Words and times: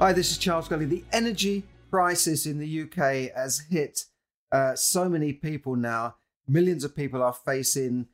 Hi, 0.00 0.14
this 0.14 0.30
is 0.30 0.38
Charles 0.38 0.66
Kelly. 0.66 0.86
The 0.86 1.04
energy 1.12 1.62
crisis 1.90 2.46
in 2.46 2.58
the 2.58 2.82
UK 2.84 3.36
has 3.36 3.66
hit 3.68 4.06
uh, 4.50 4.74
so 4.74 5.10
many 5.10 5.34
people 5.34 5.76
now. 5.76 6.14
Millions 6.48 6.84
of 6.84 6.96
people 6.96 7.22
are 7.22 7.34
facing 7.34 8.06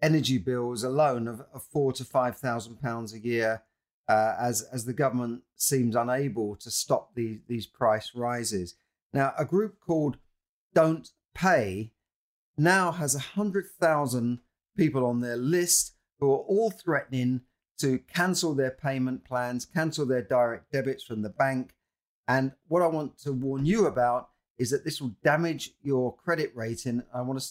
energy 0.00 0.38
bills 0.38 0.84
alone 0.84 1.28
of, 1.28 1.42
of 1.52 1.62
four 1.62 1.92
to 1.92 2.04
five 2.06 2.38
thousand 2.38 2.80
pounds 2.80 3.12
a 3.12 3.18
year, 3.18 3.62
uh, 4.08 4.36
as 4.40 4.62
as 4.72 4.86
the 4.86 4.94
government 4.94 5.42
seems 5.54 5.94
unable 5.94 6.56
to 6.56 6.70
stop 6.70 7.14
the, 7.14 7.40
these 7.46 7.66
price 7.66 8.12
rises. 8.14 8.76
Now, 9.12 9.34
a 9.38 9.44
group 9.44 9.80
called 9.86 10.16
Don't 10.74 11.10
Pay 11.34 11.92
now 12.56 12.90
has 12.90 13.14
a 13.14 13.34
hundred 13.36 13.66
thousand 13.78 14.38
people 14.78 15.04
on 15.04 15.20
their 15.20 15.36
list 15.36 15.92
who 16.20 16.32
are 16.32 16.38
all 16.38 16.70
threatening 16.70 17.42
to 17.78 17.98
cancel 17.98 18.54
their 18.54 18.70
payment 18.70 19.24
plans, 19.24 19.64
cancel 19.64 20.06
their 20.06 20.22
direct 20.22 20.70
debits 20.72 21.02
from 21.02 21.22
the 21.22 21.30
bank. 21.30 21.74
And 22.28 22.52
what 22.68 22.82
I 22.82 22.86
want 22.86 23.18
to 23.18 23.32
warn 23.32 23.66
you 23.66 23.86
about 23.86 24.30
is 24.58 24.70
that 24.70 24.84
this 24.84 25.00
will 25.00 25.16
damage 25.22 25.72
your 25.82 26.16
credit 26.16 26.52
rating. 26.54 27.02
I 27.12 27.22
want 27.22 27.40
to 27.40 27.48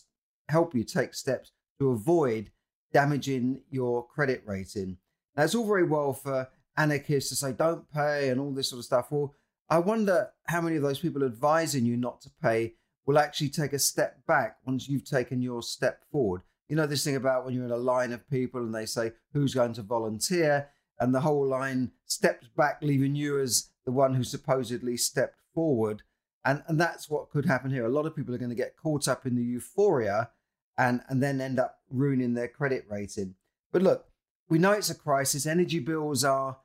help 0.49 0.73
you 0.73 0.83
take 0.83 1.13
steps 1.13 1.51
to 1.79 1.91
avoid 1.91 2.51
damaging 2.93 3.61
your 3.69 4.05
credit 4.07 4.43
rating. 4.45 4.97
Now, 5.35 5.43
it's 5.43 5.55
all 5.55 5.67
very 5.67 5.83
well 5.83 6.13
for 6.13 6.47
anarchists 6.77 7.29
to 7.29 7.35
say, 7.35 7.51
don't 7.51 7.91
pay 7.91 8.29
and 8.29 8.39
all 8.39 8.51
this 8.51 8.69
sort 8.69 8.79
of 8.79 8.85
stuff. 8.85 9.11
Well, 9.11 9.33
I 9.69 9.79
wonder 9.79 10.29
how 10.47 10.61
many 10.61 10.75
of 10.75 10.83
those 10.83 10.99
people 10.99 11.23
advising 11.23 11.85
you 11.85 11.97
not 11.97 12.21
to 12.21 12.31
pay 12.41 12.75
will 13.05 13.17
actually 13.17 13.49
take 13.49 13.73
a 13.73 13.79
step 13.79 14.25
back 14.25 14.57
once 14.65 14.87
you've 14.87 15.05
taken 15.05 15.41
your 15.41 15.61
step 15.61 16.03
forward. 16.11 16.41
You 16.73 16.77
know, 16.77 16.87
this 16.87 17.03
thing 17.03 17.15
about 17.15 17.45
when 17.45 17.53
you're 17.53 17.65
in 17.65 17.69
a 17.69 17.77
line 17.77 18.13
of 18.13 18.27
people 18.31 18.61
and 18.61 18.73
they 18.73 18.87
say, 18.87 19.11
who's 19.31 19.53
going 19.53 19.73
to 19.73 19.83
volunteer? 19.83 20.69
And 20.99 21.13
the 21.13 21.19
whole 21.19 21.45
line 21.45 21.91
steps 22.07 22.47
back, 22.57 22.79
leaving 22.81 23.13
you 23.13 23.39
as 23.39 23.69
the 23.85 23.91
one 23.91 24.15
who 24.15 24.23
supposedly 24.23 24.97
stepped 24.97 25.37
forward. 25.53 26.01
And, 26.43 26.63
and 26.65 26.81
that's 26.81 27.11
what 27.11 27.29
could 27.29 27.45
happen 27.45 27.69
here. 27.69 27.85
A 27.85 27.89
lot 27.89 28.07
of 28.07 28.15
people 28.15 28.33
are 28.33 28.39
going 28.39 28.49
to 28.49 28.55
get 28.55 28.75
caught 28.75 29.07
up 29.07 29.27
in 29.27 29.35
the 29.35 29.43
euphoria 29.43 30.31
and, 30.75 31.01
and 31.09 31.21
then 31.21 31.39
end 31.39 31.59
up 31.59 31.77
ruining 31.91 32.33
their 32.33 32.47
credit 32.47 32.85
rating. 32.89 33.35
But 33.71 33.83
look, 33.83 34.07
we 34.49 34.57
know 34.57 34.71
it's 34.71 34.89
a 34.89 34.95
crisis. 34.95 35.45
Energy 35.45 35.77
bills 35.77 36.23
are 36.23 36.57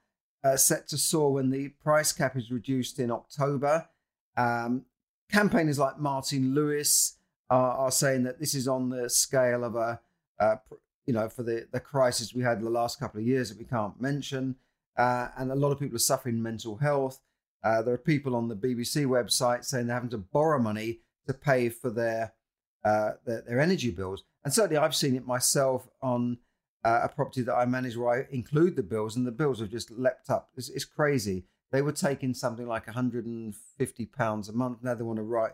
uh, 0.43 0.57
set 0.57 0.89
to 0.89 0.97
soar 0.97 1.35
when 1.35 1.51
the 1.51 1.69
price 1.69 2.13
cap 2.13 2.35
is 2.35 2.51
reduced 2.51 2.99
in 2.99 3.11
October. 3.11 3.91
Um, 4.39 4.87
campaigners 5.31 5.79
like 5.79 5.99
Martin 5.99 6.55
Lewis 6.55 7.18
are, 7.51 7.73
are 7.73 7.91
saying 7.91 8.25
that 8.25 8.39
this 8.39 8.55
is 8.55 8.69
on 8.69 8.91
the 8.91 9.09
scale 9.09 9.65
of 9.65 9.77
a, 9.77 10.01
you 11.07 11.15
know, 11.15 11.29
for 11.29 11.43
the, 11.43 11.67
the 11.73 11.81
crisis 11.81 12.35
we 12.35 12.43
had 12.43 12.59
in 12.59 12.65
the 12.65 12.71
last 12.71 13.01
couple 13.01 13.19
of 13.19 13.27
years 13.27 13.49
that 13.49 13.59
we 13.59 13.65
can't 13.65 14.01
mention. 14.01 14.57
Uh, 14.97 15.29
and 15.39 15.51
a 15.51 15.55
lot 15.55 15.73
of 15.73 15.79
people 15.79 15.97
are 15.97 16.01
suffering 16.01 16.43
mental 16.43 16.77
health. 16.77 17.21
Uh, 17.65 17.81
there 17.81 17.95
are 17.95 17.99
people 17.99 18.37
on 18.37 18.49
the 18.49 18.55
BBC 18.55 19.07
website 19.07 19.65
saying 19.65 19.87
they're 19.87 19.95
having 19.95 20.11
to 20.11 20.19
borrow 20.19 20.61
money 20.61 21.01
to 21.27 21.33
pay 21.33 21.71
for 21.71 21.89
their, 21.91 22.35
uh, 22.85 23.13
their, 23.25 23.43
their 23.43 23.61
energy 23.61 23.91
bills. 23.91 24.25
And 24.45 24.53
certainly, 24.53 24.77
I've 24.77 24.95
seen 24.95 25.17
it 25.17 25.27
myself 25.27 25.89
on 26.03 26.39
uh, 26.85 27.01
a 27.05 27.09
property 27.09 27.43
that 27.43 27.55
I 27.55 27.65
manage 27.65 27.97
where 27.97 28.21
I 28.21 28.27
include 28.31 28.77
the 28.77 28.83
bills, 28.83 29.17
and 29.17 29.27
the 29.27 29.33
bills 29.33 29.61
have 29.61 29.71
just 29.71 29.91
leapt 29.91 30.31
up. 30.31 30.51
It's, 30.57 30.69
it's 30.69 30.85
crazy. 30.85 31.45
They 31.73 31.83
were 31.83 31.93
taking 31.93 32.35
something 32.35 32.67
like 32.67 32.87
150 32.87 34.07
pounds 34.07 34.49
a 34.49 34.53
month. 34.53 34.79
Now 34.83 34.95
they 34.95 35.05
want 35.05 35.19
to 35.19 35.23
write 35.23 35.53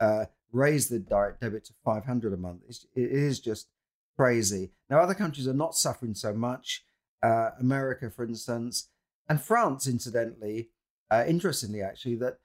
uh, 0.00 0.26
raise 0.52 0.88
the 0.88 0.98
direct 0.98 1.40
debit 1.40 1.64
to 1.66 1.74
500 1.84 2.32
a 2.32 2.36
month. 2.36 2.62
It's, 2.68 2.86
it 2.94 3.10
is 3.10 3.40
just 3.40 3.68
crazy. 4.16 4.72
Now, 4.88 5.00
other 5.00 5.14
countries 5.14 5.48
are 5.48 5.54
not 5.54 5.74
suffering 5.74 6.14
so 6.14 6.32
much. 6.32 6.84
Uh, 7.22 7.50
America, 7.58 8.10
for 8.10 8.24
instance, 8.24 8.88
and 9.28 9.40
France, 9.40 9.86
incidentally, 9.86 10.70
uh, 11.10 11.24
interestingly, 11.26 11.82
actually, 11.82 12.16
that 12.16 12.38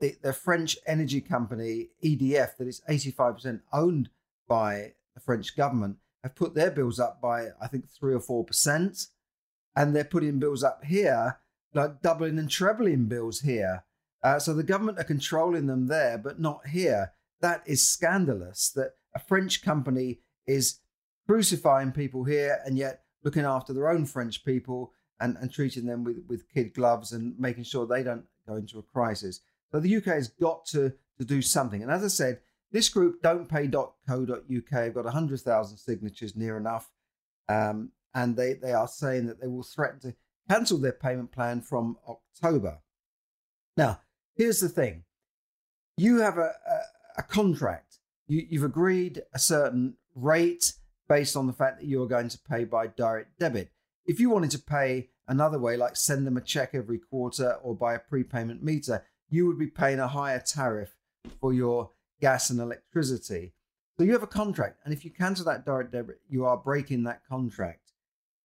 the, 0.00 0.16
the 0.22 0.32
French 0.32 0.76
energy 0.86 1.20
company 1.20 1.88
EDF, 2.04 2.56
that 2.56 2.68
is 2.68 2.82
85% 2.88 3.60
owned 3.72 4.10
by 4.46 4.92
the 5.14 5.20
French 5.20 5.56
government, 5.56 5.96
have 6.22 6.34
put 6.34 6.54
their 6.54 6.70
bills 6.70 6.98
up 6.98 7.20
by, 7.20 7.48
I 7.60 7.68
think, 7.68 7.88
three 7.88 8.14
or 8.14 8.20
four 8.20 8.44
percent. 8.44 9.06
And 9.74 9.94
they're 9.94 10.04
putting 10.04 10.38
bills 10.38 10.64
up 10.64 10.84
here, 10.84 11.38
like 11.72 12.02
doubling 12.02 12.38
and 12.38 12.50
trebling 12.50 13.06
bills 13.06 13.40
here. 13.40 13.84
Uh, 14.22 14.38
so 14.38 14.52
the 14.52 14.64
government 14.64 14.98
are 14.98 15.04
controlling 15.04 15.66
them 15.66 15.86
there, 15.86 16.18
but 16.18 16.40
not 16.40 16.66
here 16.68 17.12
that 17.40 17.62
is 17.66 17.86
scandalous 17.86 18.70
that 18.74 18.92
a 19.14 19.18
French 19.18 19.62
company 19.62 20.20
is 20.46 20.80
crucifying 21.26 21.92
people 21.92 22.24
here 22.24 22.58
and 22.64 22.76
yet 22.78 23.02
looking 23.22 23.44
after 23.44 23.72
their 23.72 23.88
own 23.88 24.06
French 24.06 24.44
people 24.44 24.92
and, 25.20 25.36
and 25.40 25.52
treating 25.52 25.86
them 25.86 26.04
with, 26.04 26.22
with 26.28 26.48
kid 26.48 26.74
gloves 26.74 27.12
and 27.12 27.38
making 27.38 27.64
sure 27.64 27.86
they 27.86 28.02
don't 28.02 28.24
go 28.46 28.56
into 28.56 28.78
a 28.78 28.82
crisis. 28.82 29.40
So 29.70 29.80
the 29.80 29.96
UK 29.96 30.06
has 30.06 30.28
got 30.28 30.64
to, 30.66 30.92
to 31.18 31.24
do 31.24 31.42
something. 31.42 31.82
And 31.82 31.90
as 31.90 32.04
I 32.04 32.08
said, 32.08 32.40
this 32.70 32.88
group, 32.88 33.22
don'tpay.co.uk, 33.22 34.70
have 34.70 34.94
got 34.94 35.04
100,000 35.04 35.76
signatures 35.76 36.36
near 36.36 36.56
enough. 36.56 36.90
Um, 37.48 37.90
and 38.14 38.36
they, 38.36 38.54
they 38.54 38.72
are 38.72 38.88
saying 38.88 39.26
that 39.26 39.40
they 39.40 39.46
will 39.46 39.62
threaten 39.62 40.00
to 40.00 40.14
cancel 40.48 40.78
their 40.78 40.92
payment 40.92 41.32
plan 41.32 41.60
from 41.60 41.96
October. 42.08 42.78
Now, 43.76 44.00
here's 44.34 44.60
the 44.60 44.68
thing 44.68 45.04
you 45.96 46.18
have 46.20 46.38
a, 46.38 46.52
a 47.18 47.22
contract. 47.22 47.98
You, 48.26 48.46
you've 48.48 48.64
agreed 48.64 49.22
a 49.34 49.38
certain 49.38 49.94
rate 50.14 50.72
based 51.08 51.36
on 51.36 51.46
the 51.46 51.52
fact 51.52 51.80
that 51.80 51.86
you're 51.86 52.06
going 52.06 52.28
to 52.28 52.38
pay 52.48 52.64
by 52.64 52.86
direct 52.86 53.38
debit. 53.38 53.70
If 54.06 54.20
you 54.20 54.30
wanted 54.30 54.52
to 54.52 54.58
pay 54.58 55.10
another 55.26 55.58
way, 55.58 55.76
like 55.76 55.96
send 55.96 56.26
them 56.26 56.36
a 56.36 56.40
check 56.40 56.70
every 56.74 56.98
quarter 56.98 57.58
or 57.62 57.74
buy 57.74 57.94
a 57.94 57.98
prepayment 57.98 58.62
meter, 58.62 59.04
you 59.28 59.46
would 59.46 59.58
be 59.58 59.66
paying 59.66 59.98
a 59.98 60.08
higher 60.08 60.40
tariff 60.40 60.94
for 61.40 61.52
your 61.52 61.90
gas 62.20 62.50
and 62.50 62.60
electricity. 62.60 63.52
So 63.98 64.04
you 64.04 64.12
have 64.12 64.22
a 64.22 64.28
contract, 64.28 64.78
and 64.84 64.94
if 64.94 65.04
you 65.04 65.10
cancel 65.10 65.44
that 65.46 65.66
direct 65.66 65.92
debit, 65.92 66.20
you 66.28 66.44
are 66.44 66.56
breaking 66.56 67.02
that 67.04 67.22
contract. 67.28 67.92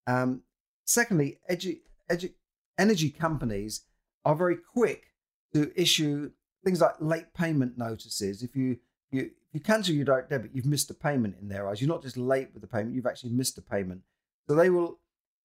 Um, 0.08 0.42
secondly, 0.84 1.40
edu- 1.50 1.82
edu- 2.10 2.34
energy 2.78 3.12
companies 3.12 3.82
are 4.26 4.36
very 4.36 4.58
quick 4.58 5.04
to 5.54 5.72
issue 5.80 6.32
things 6.64 6.82
like 6.82 6.96
late 7.00 7.34
payment 7.34 7.78
notices. 7.78 8.44
If 8.44 8.56
you 8.56 8.78
you 9.12 9.32
you 9.52 9.60
cancel 9.60 9.94
your 9.94 10.06
direct 10.06 10.30
debit, 10.30 10.52
you've 10.54 10.66
missed 10.66 10.90
a 10.90 10.96
payment 10.96 11.36
in 11.40 11.50
their 11.50 11.68
eyes. 11.68 11.82
You're 11.82 11.90
not 11.90 12.02
just 12.02 12.18
late 12.18 12.50
with 12.54 12.62
the 12.62 12.68
payment; 12.68 12.96
you've 12.96 13.06
actually 13.06 13.32
missed 13.32 13.58
a 13.58 13.62
payment. 13.62 14.02
So 14.48 14.56
they 14.56 14.70
will 14.70 15.00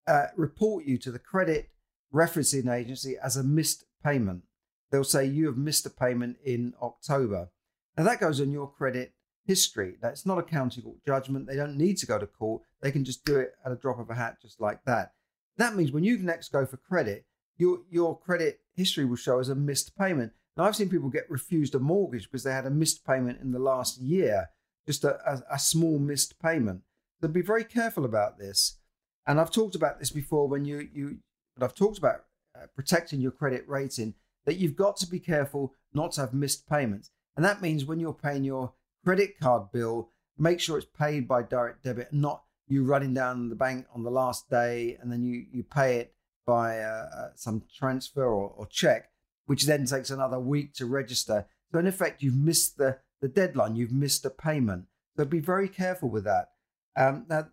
uh, 0.07 0.27
report 0.37 0.85
you 0.85 0.99
to 0.99 1.11
the 1.11 1.19
credit 1.19 1.71
referencing 2.13 2.73
agency 2.73 3.17
as 3.23 3.37
a 3.37 3.43
missed 3.43 3.85
payment. 4.03 4.45
They'll 4.91 5.05
say 5.05 5.27
you 5.27 5.47
have 5.47 5.59
missed 5.59 5.87
a 5.87 5.91
payment 5.91 6.39
in 6.45 6.75
October. 6.81 7.51
Now 7.97 8.05
that 8.05 8.21
goes 8.21 8.41
on 8.41 8.51
your 8.51 8.71
credit 8.71 9.13
history. 9.45 9.97
That's 10.01 10.25
not 10.25 10.39
a 10.39 10.43
county 10.43 10.83
court 10.83 10.99
judgment. 11.07 11.47
They 11.47 11.57
don't 11.57 11.77
need 11.77 11.97
to 11.99 12.07
go 12.07 12.19
to 12.19 12.27
court. 12.27 12.63
They 12.81 12.93
can 12.93 13.05
just 13.05 13.25
do 13.25 13.37
it 13.39 13.55
at 13.65 13.73
a 13.73 13.77
drop 13.77 13.99
of 13.99 14.11
a 14.11 14.15
hat, 14.15 14.37
just 14.41 14.61
like 14.61 14.85
that. 14.85 15.13
That 15.57 15.75
means 15.75 15.91
when 15.91 16.05
you 16.05 16.19
next 16.19 16.53
go 16.53 16.65
for 16.65 16.77
credit, 16.77 17.25
your 17.57 17.81
your 17.91 18.17
credit 18.17 18.61
history 18.75 19.05
will 19.05 19.17
show 19.17 19.41
as 19.41 19.49
a 19.49 19.55
missed 19.55 19.97
payment. 19.99 20.33
Now, 20.59 20.65
I've 20.65 20.75
seen 20.75 20.89
people 20.89 21.09
get 21.09 21.31
refused 21.31 21.77
a 21.77 21.79
mortgage 21.79 22.25
because 22.25 22.43
they 22.43 22.53
had 22.53 22.67
a 22.67 22.71
missed 22.71 23.07
payment 23.07 23.41
in 23.41 23.53
the 23.53 23.61
last 23.61 24.01
year, 24.01 24.51
just 24.87 25.05
a, 25.05 25.17
a, 25.25 25.55
a 25.55 25.59
small 25.59 26.01
missed 26.01 26.41
payment. 26.41 26.83
So 27.21 27.29
be 27.29 27.43
very 27.43 27.63
careful 27.63 28.05
about 28.05 28.39
this. 28.39 28.79
And 29.25 29.41
I've 29.41 29.53
talked 29.53 29.77
about 29.77 30.01
this 30.01 30.11
before 30.11 30.49
when 30.49 30.65
you, 30.65 30.89
you 30.93 31.19
but 31.57 31.65
I've 31.65 31.77
talked 31.77 31.99
about 31.99 32.25
uh, 32.57 32.67
protecting 32.75 33.21
your 33.21 33.31
credit 33.31 33.65
rating, 33.69 34.15
that 34.47 34.57
you've 34.57 34.75
got 34.75 34.97
to 34.97 35.07
be 35.07 35.21
careful 35.21 35.75
not 35.95 36.13
to 36.13 36.23
have 36.23 36.35
missed 36.35 36.69
payments. 36.69 37.11
And 37.37 37.45
that 37.45 37.63
means 37.63 37.85
when 37.85 38.01
you're 38.01 38.13
paying 38.13 38.43
your 38.43 38.73
credit 39.05 39.39
card 39.39 39.71
bill, 39.73 40.11
make 40.37 40.59
sure 40.59 40.77
it's 40.77 40.87
paid 40.99 41.29
by 41.29 41.43
direct 41.43 41.85
debit, 41.85 42.13
not 42.13 42.43
you 42.67 42.83
running 42.85 43.15
down 43.15 43.49
the 43.49 43.55
bank 43.55 43.87
on 43.95 44.03
the 44.03 44.11
last 44.11 44.51
day 44.51 44.99
and 45.01 45.13
then 45.13 45.23
you, 45.23 45.45
you 45.53 45.63
pay 45.63 45.99
it 45.99 46.15
by 46.47 46.81
uh, 46.81 47.07
uh 47.17 47.29
some 47.35 47.63
transfer 47.75 48.25
or, 48.25 48.53
or 48.57 48.67
check 48.67 49.11
which 49.49 49.65
then 49.65 49.87
takes 49.87 50.11
another 50.11 50.39
week 50.39 50.75
to 50.75 50.85
register. 50.85 51.47
So 51.73 51.79
in 51.79 51.87
effect, 51.87 52.23
you've 52.23 52.37
missed 52.37 52.77
the, 52.77 52.99
the 53.23 53.29
deadline, 53.29 53.77
you've 53.77 53.93
missed 53.93 54.27
a 54.27 54.31
payment. 54.31 54.85
So 55.17 55.25
be 55.25 55.41
very 55.41 55.69
careful 55.69 56.11
with 56.11 56.25
that. 56.25 56.51
Um, 56.95 57.25
now, 57.31 57.49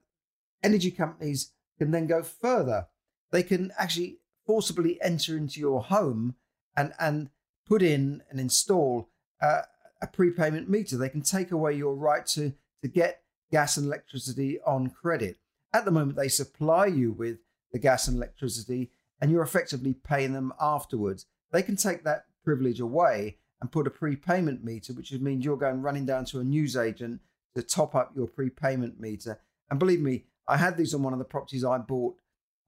energy 0.62 0.92
companies 0.92 1.54
can 1.78 1.92
then 1.92 2.06
go 2.06 2.22
further. 2.22 2.88
They 3.32 3.44
can 3.44 3.72
actually 3.78 4.20
forcibly 4.46 5.02
enter 5.02 5.38
into 5.38 5.62
your 5.62 5.84
home 5.84 6.36
and 6.76 6.92
and 7.00 7.30
put 7.66 7.82
in 7.82 8.24
and 8.30 8.42
install 8.42 9.10
uh, 9.42 9.62
a 10.02 10.08
prepayment 10.08 10.70
meter. 10.70 10.98
They 10.98 11.10
can 11.10 11.22
take 11.22 11.52
away 11.52 11.74
your 11.74 11.96
right 11.96 12.26
to 12.28 12.54
to 12.82 12.88
get 12.90 13.22
gas 13.52 13.78
and 13.78 13.88
electricity 13.88 14.60
on 14.66 14.90
credit. 14.90 15.38
At 15.74 15.86
the 15.86 15.92
moment, 15.92 16.18
they 16.18 16.28
supply 16.28 16.88
you 16.88 17.14
with 17.14 17.38
the 17.72 17.80
gas 17.80 18.08
and 18.08 18.18
electricity, 18.18 18.92
and 19.22 19.32
you're 19.32 19.44
effectively 19.44 19.94
paying 19.94 20.34
them 20.34 20.54
afterwards. 20.60 21.26
They 21.52 21.62
can 21.62 21.76
take 21.76 22.04
that 22.04 22.26
privilege 22.44 22.80
away 22.80 23.38
and 23.62 23.72
put 23.72 23.88
a 23.88 23.92
prepayment 23.92 24.64
meter, 24.64 24.94
which 24.94 25.12
means 25.14 25.46
you're 25.46 25.58
going 25.58 25.82
running 25.82 26.06
down 26.06 26.26
to 26.26 26.40
a 26.40 26.44
newsagent 26.44 27.22
to 27.56 27.64
top 27.64 27.96
up 27.96 28.12
your 28.16 28.28
prepayment 28.28 29.00
meter. 29.00 29.40
And 29.70 29.80
believe 29.80 30.02
me, 30.02 30.26
I 30.48 30.58
had 30.58 30.78
these 30.78 30.94
on 30.94 31.04
one 31.04 31.14
of 31.14 31.20
the 31.20 31.26
properties 31.26 31.64
I 31.64 31.78
bought, 31.78 32.16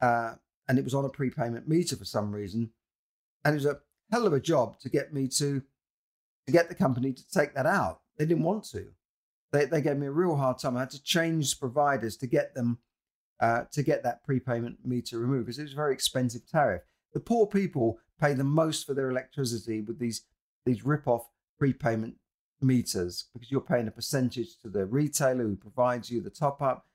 uh, 0.02 0.34
and 0.68 0.80
it 0.80 0.84
was 0.84 0.94
on 0.94 1.06
a 1.06 1.10
prepayment 1.10 1.68
meter 1.68 1.96
for 1.96 2.06
some 2.06 2.32
reason. 2.32 2.72
And 3.44 3.54
it 3.54 3.58
was 3.58 3.66
a 3.66 3.80
hell 4.12 4.26
of 4.26 4.34
a 4.34 4.40
job 4.40 4.80
to 4.80 4.90
get 4.90 5.14
me 5.14 5.28
to 5.28 5.62
to 6.46 6.54
get 6.54 6.70
the 6.70 6.76
company 6.76 7.12
to 7.12 7.30
take 7.30 7.54
that 7.56 7.66
out. 7.66 8.00
They 8.18 8.26
didn't 8.26 8.44
want 8.44 8.64
to. 8.72 8.88
They, 9.52 9.66
they 9.66 9.82
gave 9.82 9.98
me 9.98 10.08
a 10.08 10.12
real 10.12 10.38
hard 10.38 10.60
time. 10.60 10.78
I 10.78 10.82
had 10.82 10.90
to 10.92 11.04
change 11.04 11.60
providers 11.60 12.16
to 12.18 12.28
get 12.28 12.56
them 12.56 12.80
uh, 13.40 13.64
to 13.72 13.84
get 13.84 14.04
that 14.04 14.24
prepayment 14.24 14.86
meter 14.86 15.20
removed 15.20 15.46
because 15.46 15.60
it 15.60 15.64
was 15.64 15.74
a 15.74 15.76
very 15.76 15.94
expensive 15.94 16.48
tariff. 16.48 16.84
The 17.14 17.20
poor 17.20 17.48
people 17.48 18.00
pay 18.20 18.34
the 18.34 18.44
most 18.44 18.86
for 18.86 18.94
their 18.94 19.10
electricity 19.10 19.82
with 19.82 20.00
these 20.00 20.22
these 20.66 20.86
rip-off 20.86 21.30
prepayment 21.58 22.16
meters 22.62 23.26
because 23.34 23.52
you're 23.52 23.62
paying 23.62 23.88
a 23.88 23.92
percentage 23.92 24.60
to 24.62 24.70
the 24.70 24.86
retailer 24.86 25.44
who 25.44 25.56
provides 25.56 26.10
you 26.10 26.22
the 26.22 26.30
top 26.30 26.62
up. 26.62 26.86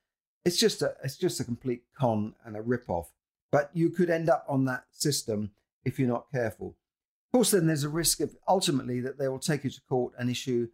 It's 0.45 0.57
just 0.57 0.81
a 0.81 0.95
it's 1.03 1.17
just 1.17 1.39
a 1.39 1.43
complete 1.43 1.83
con 1.97 2.35
and 2.45 2.55
a 2.55 2.61
rip-off. 2.61 3.11
But 3.51 3.69
you 3.73 3.89
could 3.89 4.09
end 4.09 4.29
up 4.29 4.45
on 4.47 4.65
that 4.65 4.85
system 4.91 5.51
if 5.85 5.99
you're 5.99 6.07
not 6.07 6.31
careful. 6.31 6.75
Of 7.27 7.37
course, 7.37 7.51
then 7.51 7.67
there's 7.67 7.83
a 7.83 7.89
risk 7.89 8.19
of 8.19 8.35
ultimately 8.47 8.99
that 9.01 9.17
they 9.17 9.27
will 9.27 9.39
take 9.39 9.63
you 9.63 9.69
to 9.69 9.81
court 9.89 10.13
and 10.17 10.29
issue 10.29 10.67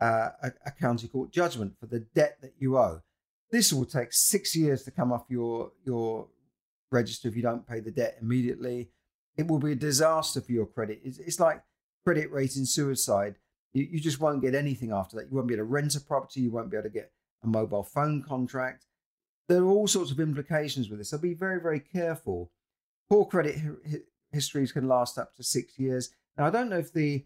uh, 0.00 0.30
a, 0.42 0.52
a 0.66 0.70
county 0.72 1.08
court 1.08 1.30
judgment 1.30 1.74
for 1.78 1.86
the 1.86 2.00
debt 2.00 2.38
that 2.42 2.54
you 2.58 2.76
owe. 2.76 3.02
This 3.50 3.72
will 3.72 3.84
take 3.84 4.12
six 4.12 4.56
years 4.56 4.82
to 4.84 4.90
come 4.90 5.12
off 5.12 5.24
your 5.28 5.72
your 5.84 6.28
register 6.90 7.28
if 7.28 7.36
you 7.36 7.42
don't 7.42 7.66
pay 7.66 7.80
the 7.80 7.90
debt 7.90 8.18
immediately. 8.20 8.90
It 9.36 9.48
will 9.48 9.58
be 9.58 9.72
a 9.72 9.76
disaster 9.76 10.40
for 10.40 10.52
your 10.52 10.66
credit. 10.66 11.00
It's, 11.04 11.18
it's 11.18 11.40
like 11.40 11.62
credit 12.04 12.30
rating 12.30 12.64
suicide. 12.64 13.36
You, 13.72 13.88
you 13.90 14.00
just 14.00 14.20
won't 14.20 14.42
get 14.42 14.54
anything 14.54 14.92
after 14.92 15.16
that. 15.16 15.30
You 15.30 15.36
won't 15.36 15.48
be 15.48 15.54
able 15.54 15.64
to 15.64 15.70
rent 15.70 15.94
a 15.96 16.00
property. 16.00 16.40
You 16.40 16.50
won't 16.50 16.70
be 16.70 16.76
able 16.76 16.88
to 16.88 16.94
get 16.94 17.12
a 17.42 17.46
mobile 17.46 17.82
phone 17.82 18.22
contract. 18.22 18.86
There 19.48 19.62
are 19.62 19.68
all 19.68 19.88
sorts 19.88 20.10
of 20.10 20.20
implications 20.20 20.88
with 20.88 20.98
this. 20.98 21.10
So 21.10 21.18
be 21.18 21.34
very, 21.34 21.60
very 21.60 21.80
careful. 21.80 22.50
Poor 23.08 23.24
credit 23.24 23.56
histories 24.30 24.72
can 24.72 24.88
last 24.88 25.18
up 25.18 25.34
to 25.36 25.42
six 25.42 25.78
years. 25.78 26.10
Now, 26.36 26.46
I 26.46 26.50
don't 26.50 26.70
know 26.70 26.78
if 26.78 26.92
the 26.92 27.24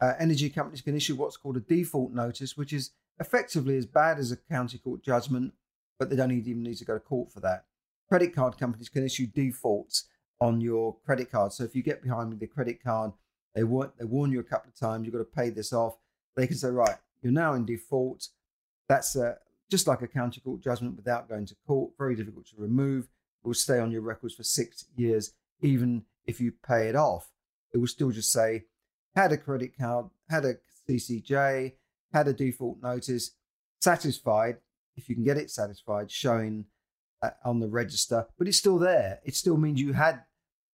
uh, 0.00 0.14
energy 0.18 0.50
companies 0.50 0.80
can 0.80 0.96
issue 0.96 1.14
what's 1.14 1.36
called 1.36 1.56
a 1.56 1.60
default 1.60 2.12
notice, 2.12 2.56
which 2.56 2.72
is 2.72 2.90
effectively 3.20 3.76
as 3.76 3.86
bad 3.86 4.18
as 4.18 4.32
a 4.32 4.36
county 4.36 4.78
court 4.78 5.02
judgment, 5.04 5.52
but 5.98 6.10
they 6.10 6.16
don't 6.16 6.32
even 6.32 6.62
need 6.62 6.78
to 6.78 6.84
go 6.84 6.94
to 6.94 7.00
court 7.00 7.30
for 7.32 7.40
that. 7.40 7.66
Credit 8.08 8.34
card 8.34 8.58
companies 8.58 8.88
can 8.88 9.04
issue 9.04 9.26
defaults 9.26 10.08
on 10.42 10.60
your 10.60 10.96
credit 11.06 11.30
card. 11.30 11.52
So 11.52 11.62
if 11.62 11.76
you 11.76 11.84
get 11.84 12.02
behind 12.02 12.30
with 12.30 12.40
the 12.40 12.48
credit 12.48 12.82
card, 12.82 13.12
they 13.54 13.62
warn, 13.62 13.92
they 13.96 14.04
warn 14.04 14.32
you 14.32 14.40
a 14.40 14.42
couple 14.42 14.70
of 14.70 14.74
times, 14.74 15.06
you've 15.06 15.14
got 15.14 15.20
to 15.20 15.24
pay 15.24 15.50
this 15.50 15.72
off. 15.72 15.98
They 16.34 16.48
can 16.48 16.56
say, 16.56 16.68
right, 16.68 16.96
you're 17.22 17.32
now 17.32 17.54
in 17.54 17.64
default. 17.64 18.26
That's 18.88 19.14
uh, 19.14 19.36
just 19.70 19.86
like 19.86 20.02
a 20.02 20.08
county 20.08 20.40
court 20.40 20.60
judgment 20.60 20.96
without 20.96 21.28
going 21.28 21.46
to 21.46 21.54
court, 21.64 21.92
very 21.96 22.16
difficult 22.16 22.46
to 22.46 22.56
remove. 22.58 23.04
It 23.04 23.46
will 23.46 23.54
stay 23.54 23.78
on 23.78 23.92
your 23.92 24.00
records 24.00 24.34
for 24.34 24.42
six 24.42 24.84
years, 24.96 25.32
even 25.60 26.06
if 26.26 26.40
you 26.40 26.52
pay 26.66 26.88
it 26.88 26.96
off, 26.96 27.30
it 27.72 27.78
will 27.78 27.86
still 27.86 28.10
just 28.10 28.32
say, 28.32 28.64
had 29.14 29.30
a 29.30 29.36
credit 29.36 29.78
card, 29.78 30.06
had 30.28 30.44
a 30.44 30.54
CCJ, 30.88 31.74
had 32.12 32.26
a 32.26 32.32
default 32.32 32.82
notice, 32.82 33.36
satisfied, 33.80 34.56
if 34.96 35.08
you 35.08 35.14
can 35.14 35.24
get 35.24 35.36
it 35.36 35.50
satisfied, 35.50 36.10
showing 36.10 36.64
uh, 37.22 37.30
on 37.44 37.60
the 37.60 37.68
register, 37.68 38.26
but 38.36 38.48
it's 38.48 38.58
still 38.58 38.78
there. 38.78 39.20
It 39.24 39.36
still 39.36 39.56
means 39.56 39.80
you 39.80 39.92
had 39.92 40.24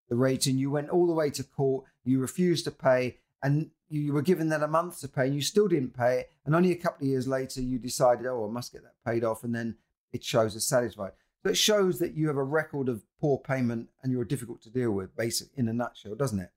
the 0.08 0.16
rating, 0.16 0.58
you 0.58 0.70
went 0.70 0.90
all 0.90 1.06
the 1.06 1.12
way 1.12 1.30
to 1.30 1.44
court, 1.44 1.84
you 2.04 2.20
refused 2.20 2.64
to 2.64 2.70
pay, 2.70 3.18
and 3.42 3.70
you 3.88 4.12
were 4.12 4.22
given 4.22 4.48
then 4.48 4.62
a 4.62 4.68
month 4.68 5.00
to 5.00 5.08
pay, 5.08 5.26
and 5.26 5.34
you 5.34 5.42
still 5.42 5.68
didn't 5.68 5.96
pay 5.96 6.20
it. 6.20 6.32
And 6.44 6.54
only 6.54 6.72
a 6.72 6.76
couple 6.76 7.06
of 7.06 7.10
years 7.10 7.28
later, 7.28 7.60
you 7.60 7.78
decided, 7.78 8.26
oh, 8.26 8.46
I 8.48 8.52
must 8.52 8.72
get 8.72 8.82
that 8.82 8.94
paid 9.06 9.24
off, 9.24 9.44
and 9.44 9.54
then 9.54 9.76
it 10.12 10.24
shows 10.24 10.56
as 10.56 10.66
satisfied. 10.66 11.12
So 11.44 11.50
it 11.50 11.56
shows 11.56 11.98
that 11.98 12.14
you 12.14 12.26
have 12.28 12.36
a 12.36 12.42
record 12.42 12.88
of 12.88 13.02
poor 13.20 13.38
payment 13.38 13.88
and 14.02 14.12
you're 14.12 14.24
difficult 14.24 14.62
to 14.62 14.70
deal 14.70 14.90
with, 14.90 15.16
basic 15.16 15.48
in 15.56 15.68
a 15.68 15.72
nutshell, 15.72 16.14
doesn't 16.14 16.40
it? 16.40 16.50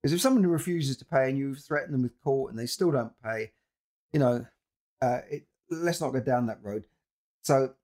Because 0.00 0.12
if 0.12 0.20
someone 0.20 0.46
refuses 0.46 0.96
to 0.98 1.04
pay 1.04 1.28
and 1.28 1.38
you 1.38 1.54
threaten 1.54 1.92
them 1.92 2.02
with 2.02 2.20
court 2.22 2.50
and 2.50 2.58
they 2.58 2.66
still 2.66 2.90
don't 2.90 3.12
pay, 3.22 3.52
you 4.12 4.20
know, 4.20 4.46
uh, 5.00 5.20
it, 5.30 5.46
let's 5.70 6.00
not 6.00 6.10
go 6.10 6.20
down 6.20 6.46
that 6.46 6.62
road. 6.62 6.86
So 7.42 7.74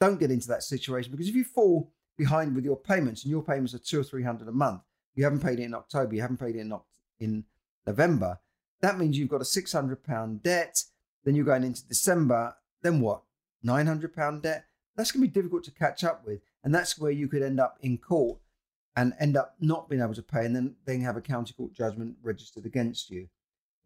don't 0.00 0.20
get 0.20 0.30
into 0.30 0.48
that 0.48 0.62
situation 0.62 1.10
because 1.10 1.28
if 1.28 1.34
you 1.34 1.44
fall 1.44 1.92
behind 2.16 2.54
with 2.54 2.64
your 2.64 2.76
payments 2.76 3.22
and 3.22 3.30
your 3.30 3.42
payments 3.42 3.74
are 3.74 3.78
two 3.78 4.00
or 4.00 4.04
three 4.04 4.22
hundred 4.22 4.48
a 4.48 4.52
month, 4.52 4.82
you 5.14 5.24
haven't 5.24 5.42
paid 5.42 5.58
it 5.58 5.64
in 5.64 5.74
October, 5.74 6.14
you 6.14 6.22
haven't 6.22 6.38
paid 6.38 6.56
it 6.56 6.60
in, 6.60 6.72
in 7.18 7.44
November, 7.86 8.40
that 8.80 8.98
means 8.98 9.18
you've 9.18 9.28
got 9.28 9.40
a 9.40 9.44
six 9.44 9.72
hundred 9.72 10.02
pound 10.04 10.42
debt. 10.42 10.84
Then 11.24 11.34
you're 11.34 11.46
going 11.46 11.64
into 11.64 11.86
December. 11.88 12.54
Then 12.82 13.00
what? 13.00 13.22
Nine 13.62 13.86
hundred 13.86 14.14
pound 14.14 14.42
debt 14.42 14.66
that's 14.96 15.10
going 15.10 15.22
to 15.22 15.28
be 15.28 15.32
difficult 15.32 15.64
to 15.64 15.70
catch 15.70 16.04
up 16.04 16.24
with. 16.26 16.40
And 16.62 16.74
that's 16.74 16.98
where 16.98 17.10
you 17.10 17.28
could 17.28 17.42
end 17.42 17.60
up 17.60 17.78
in 17.82 17.98
court 17.98 18.38
and 18.96 19.12
end 19.18 19.36
up 19.36 19.56
not 19.60 19.88
being 19.88 20.02
able 20.02 20.14
to 20.14 20.22
pay 20.22 20.44
and 20.44 20.54
then, 20.54 20.76
then 20.84 21.00
have 21.00 21.16
a 21.16 21.20
county 21.20 21.52
court 21.52 21.72
judgment 21.72 22.16
registered 22.22 22.64
against 22.64 23.10
you. 23.10 23.28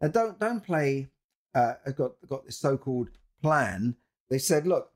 Now, 0.01 0.09
don't, 0.09 0.39
don't 0.39 0.63
play, 0.63 1.09
uh, 1.55 1.73
got, 1.95 2.11
got 2.27 2.45
this 2.45 2.59
so 2.59 2.77
called 2.77 3.09
plan. 3.41 3.95
They 4.29 4.37
said, 4.37 4.67
look, 4.67 4.91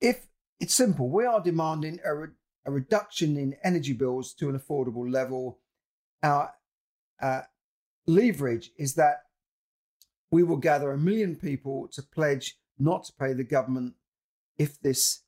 if 0.00 0.25
it's 0.60 0.74
simple, 0.74 1.10
we 1.10 1.24
are 1.24 1.40
demanding 1.40 2.00
a, 2.04 2.14
re- 2.14 2.28
a 2.64 2.70
reduction 2.70 3.36
in 3.36 3.56
energy 3.62 3.92
bills 3.92 4.32
to 4.34 4.48
an 4.48 4.58
affordable 4.58 5.10
level. 5.10 5.58
Our 6.22 6.52
uh, 7.20 7.42
leverage 8.06 8.70
is 8.76 8.94
that 8.94 9.22
we 10.30 10.42
will 10.42 10.56
gather 10.56 10.90
a 10.90 10.98
million 10.98 11.36
people 11.36 11.88
to 11.92 12.02
pledge 12.02 12.56
not 12.78 13.04
to 13.04 13.12
pay 13.18 13.32
the 13.32 13.44
government 13.44 13.94
if 14.58 14.80
this 14.80 15.22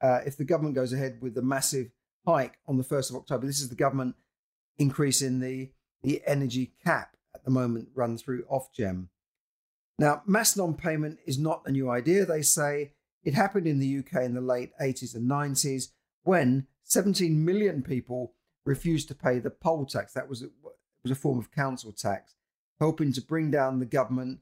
uh, 0.00 0.20
if 0.26 0.36
the 0.36 0.44
government 0.44 0.74
goes 0.74 0.92
ahead 0.92 1.18
with 1.20 1.34
the 1.34 1.42
massive 1.42 1.90
hike 2.26 2.58
on 2.66 2.76
the 2.76 2.84
1st 2.84 3.10
of 3.10 3.16
October. 3.16 3.46
This 3.46 3.60
is 3.60 3.68
the 3.68 3.74
government 3.74 4.16
increasing 4.78 5.40
the 5.40 5.70
the 6.02 6.22
energy 6.26 6.74
cap 6.84 7.16
at 7.34 7.44
the 7.44 7.50
moment 7.50 7.88
run 7.94 8.18
through 8.18 8.44
Ofgem. 8.44 9.08
Now, 9.98 10.22
mass 10.26 10.56
non-payment 10.56 11.18
is 11.24 11.38
not 11.38 11.62
a 11.64 11.70
new 11.70 11.88
idea. 11.88 12.26
They 12.26 12.42
say 12.42 12.92
it 13.24 13.34
happened 13.34 13.66
in 13.66 13.78
the 13.78 13.98
UK 13.98 14.22
in 14.22 14.34
the 14.34 14.40
late 14.40 14.72
80s 14.80 15.14
and 15.14 15.28
90s 15.30 15.88
when 16.22 16.66
17 16.84 17.44
million 17.44 17.82
people 17.82 18.34
refused 18.64 19.08
to 19.08 19.14
pay 19.14 19.38
the 19.38 19.50
poll 19.50 19.86
tax. 19.86 20.12
That 20.12 20.28
was 20.28 20.42
a, 20.42 20.48
was 21.02 21.10
a 21.10 21.14
form 21.14 21.38
of 21.38 21.50
council 21.50 21.92
tax, 21.92 22.34
hoping 22.80 23.12
to 23.12 23.22
bring 23.22 23.50
down 23.50 23.78
the 23.78 23.86
government 23.86 24.40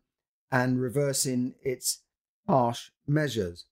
and 0.51 0.81
reversing 0.81 1.55
its 1.63 2.01
harsh 2.47 2.91
measures. 3.07 3.67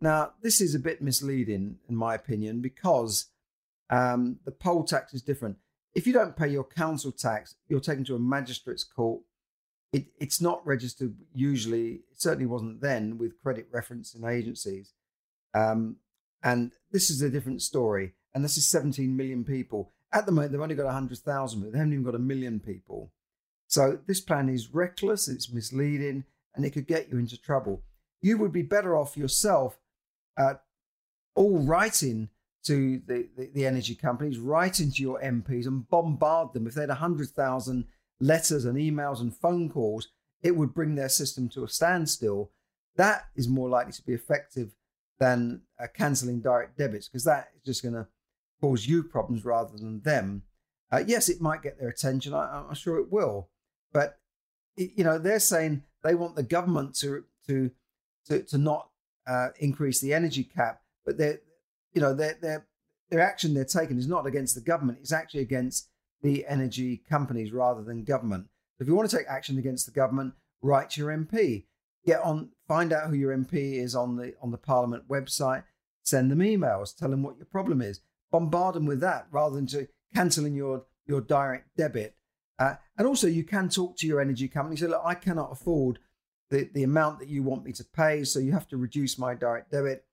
Now, 0.00 0.32
this 0.42 0.60
is 0.60 0.74
a 0.74 0.80
bit 0.80 1.02
misleading, 1.02 1.78
in 1.88 1.94
my 1.94 2.14
opinion, 2.14 2.60
because 2.60 3.26
um, 3.90 4.38
the 4.44 4.50
poll 4.50 4.84
tax 4.84 5.14
is 5.14 5.22
different. 5.22 5.58
If 5.94 6.06
you 6.06 6.12
don't 6.12 6.36
pay 6.36 6.48
your 6.48 6.64
council 6.64 7.12
tax, 7.12 7.54
you're 7.68 7.80
taken 7.80 8.04
to 8.04 8.16
a 8.16 8.18
magistrate's 8.18 8.84
court. 8.84 9.20
It, 9.92 10.06
it's 10.18 10.40
not 10.40 10.66
registered 10.66 11.14
usually, 11.34 12.00
it 12.10 12.20
certainly 12.20 12.46
wasn't 12.46 12.80
then 12.80 13.18
with 13.18 13.40
credit 13.42 13.70
referencing 13.72 14.28
agencies. 14.30 14.94
Um, 15.54 15.96
and 16.42 16.72
this 16.90 17.10
is 17.10 17.20
a 17.22 17.30
different 17.30 17.62
story. 17.62 18.14
And 18.34 18.44
this 18.44 18.56
is 18.56 18.66
17 18.68 19.14
million 19.14 19.44
people. 19.44 19.92
At 20.12 20.26
the 20.26 20.32
moment, 20.32 20.52
they've 20.52 20.60
only 20.60 20.74
got 20.74 20.86
100,000, 20.86 21.60
but 21.60 21.72
they 21.72 21.78
haven't 21.78 21.92
even 21.92 22.04
got 22.04 22.14
a 22.14 22.18
million 22.18 22.60
people. 22.60 23.12
So 23.66 23.98
this 24.06 24.20
plan 24.20 24.48
is 24.48 24.74
reckless, 24.74 25.28
it's 25.28 25.52
misleading, 25.52 26.24
and 26.54 26.64
it 26.64 26.70
could 26.70 26.86
get 26.86 27.10
you 27.10 27.18
into 27.18 27.40
trouble. 27.40 27.82
You 28.20 28.38
would 28.38 28.52
be 28.52 28.62
better 28.62 28.96
off 28.96 29.16
yourself 29.16 29.78
uh, 30.36 30.54
all 31.34 31.58
writing 31.58 32.28
to 32.64 33.00
the, 33.06 33.28
the, 33.36 33.50
the, 33.54 33.66
energy 33.66 33.94
companies, 33.94 34.38
writing 34.38 34.92
to 34.92 35.02
your 35.02 35.20
MPs 35.20 35.66
and 35.66 35.88
bombard 35.88 36.52
them. 36.52 36.66
If 36.66 36.74
they 36.74 36.82
had 36.82 36.90
100,000 36.90 37.84
letters 38.22 38.64
and 38.64 38.76
emails 38.78 39.20
and 39.20 39.36
phone 39.36 39.68
calls, 39.68 40.08
it 40.42 40.56
would 40.56 40.74
bring 40.74 40.94
their 40.94 41.08
system 41.08 41.48
to 41.50 41.64
a 41.64 41.68
standstill. 41.68 42.50
That 42.96 43.26
is 43.34 43.48
more 43.48 43.68
likely 43.68 43.92
to 43.92 44.02
be 44.02 44.12
effective 44.12 44.72
than 45.18 45.62
uh, 45.80 45.86
cancelling 45.94 46.40
direct 46.40 46.78
debits 46.78 47.08
because 47.08 47.24
that 47.24 47.48
is 47.56 47.62
just 47.62 47.82
going 47.82 47.94
to 47.94 48.06
cause 48.60 48.86
you 48.86 49.02
problems 49.02 49.44
rather 49.44 49.76
than 49.76 50.00
them. 50.02 50.42
Uh, 50.90 51.02
yes, 51.06 51.28
it 51.28 51.40
might 51.40 51.62
get 51.62 51.78
their 51.78 51.88
attention. 51.88 52.34
I, 52.34 52.64
am 52.68 52.74
sure 52.74 52.98
it 52.98 53.10
will. 53.10 53.48
But, 53.92 54.18
it, 54.76 54.92
you 54.96 55.04
know, 55.04 55.18
they're 55.18 55.38
saying 55.38 55.84
they 56.02 56.14
want 56.14 56.36
the 56.36 56.42
government 56.42 56.94
to, 56.96 57.24
to, 57.46 57.70
to, 58.26 58.42
to 58.42 58.58
not 58.58 58.88
uh, 59.26 59.48
increase 59.58 60.00
the 60.00 60.14
energy 60.14 60.44
cap, 60.44 60.82
but 61.04 61.18
they're 61.18 61.40
you 61.94 62.00
know 62.00 62.14
their 62.14 62.36
their 62.40 62.66
they're 63.10 63.20
action 63.20 63.54
they're 63.54 63.64
taking 63.64 63.98
is 63.98 64.08
not 64.08 64.26
against 64.26 64.54
the 64.54 64.60
government, 64.60 64.98
it's 65.00 65.12
actually 65.12 65.40
against 65.40 65.88
the 66.22 66.46
energy 66.46 67.02
companies 67.08 67.52
rather 67.52 67.82
than 67.82 68.04
government. 68.04 68.46
So 68.78 68.82
If 68.82 68.88
you 68.88 68.94
want 68.94 69.10
to 69.10 69.16
take 69.16 69.26
action 69.28 69.58
against 69.58 69.86
the 69.86 69.92
government, 69.92 70.34
write 70.62 70.90
to 70.90 71.00
your 71.00 71.10
MP. 71.10 71.64
Get 72.04 72.20
on, 72.22 72.50
find 72.66 72.92
out 72.92 73.10
who 73.10 73.16
your 73.16 73.36
MP 73.36 73.74
is 73.74 73.94
on 73.94 74.16
the 74.16 74.34
on 74.42 74.50
the 74.50 74.58
Parliament 74.58 75.08
website. 75.08 75.64
Send 76.02 76.30
them 76.30 76.40
emails. 76.40 76.96
Tell 76.96 77.10
them 77.10 77.22
what 77.22 77.36
your 77.36 77.46
problem 77.46 77.80
is. 77.80 78.00
Bombard 78.30 78.74
them 78.74 78.86
with 78.86 79.00
that 79.00 79.26
rather 79.30 79.54
than 79.54 79.66
to 79.68 79.86
cancelling 80.14 80.54
your 80.54 80.84
your 81.06 81.20
direct 81.20 81.76
debit. 81.76 82.16
Uh, 82.58 82.74
and 82.96 83.06
also, 83.06 83.26
you 83.26 83.44
can 83.44 83.68
talk 83.68 83.96
to 83.96 84.06
your 84.06 84.20
energy 84.20 84.48
company. 84.48 84.76
Say, 84.76 84.86
look, 84.86 85.02
I 85.04 85.14
cannot 85.14 85.52
afford 85.52 85.98
the, 86.50 86.68
the 86.72 86.82
amount 86.82 87.18
that 87.18 87.28
you 87.28 87.42
want 87.42 87.64
me 87.64 87.72
to 87.72 87.84
pay, 87.84 88.24
so 88.24 88.38
you 88.38 88.52
have 88.52 88.68
to 88.68 88.76
reduce 88.76 89.18
my 89.18 89.34
direct 89.34 89.72
debit. 89.72 90.04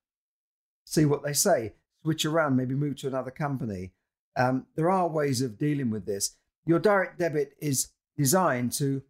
See 0.86 1.06
what 1.06 1.24
they 1.24 1.34
say. 1.34 1.74
Switch 2.02 2.26
around, 2.26 2.56
maybe 2.56 2.76
move 2.76 2.96
to 2.98 3.08
another 3.08 3.32
company. 3.32 3.92
Um, 4.36 4.66
there 4.76 4.90
are 4.90 5.08
ways 5.08 5.42
of 5.42 5.58
dealing 5.58 5.90
with 5.90 6.06
this. 6.06 6.36
Your 6.66 6.80
direct 6.80 7.20
debit 7.20 7.54
is 7.60 7.90
designed 8.18 8.72
to 8.74 9.02